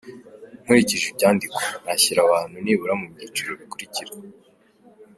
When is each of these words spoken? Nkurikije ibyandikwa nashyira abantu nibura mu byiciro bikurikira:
Nkurikije 0.63 1.05
ibyandikwa 1.09 1.63
nashyira 1.83 2.19
abantu 2.23 2.55
nibura 2.63 2.93
mu 2.99 3.05
byiciro 3.11 3.51
bikurikira: 3.59 4.11